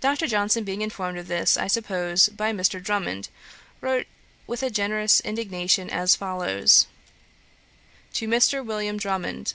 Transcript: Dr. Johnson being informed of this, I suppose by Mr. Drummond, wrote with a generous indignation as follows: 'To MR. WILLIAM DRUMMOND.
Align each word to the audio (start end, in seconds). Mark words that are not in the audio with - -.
Dr. 0.00 0.28
Johnson 0.28 0.62
being 0.62 0.80
informed 0.80 1.18
of 1.18 1.26
this, 1.26 1.56
I 1.56 1.66
suppose 1.66 2.28
by 2.28 2.52
Mr. 2.52 2.80
Drummond, 2.80 3.28
wrote 3.80 4.06
with 4.46 4.62
a 4.62 4.70
generous 4.70 5.18
indignation 5.22 5.90
as 5.90 6.14
follows: 6.14 6.86
'To 8.12 8.28
MR. 8.28 8.64
WILLIAM 8.64 8.98
DRUMMOND. 8.98 9.54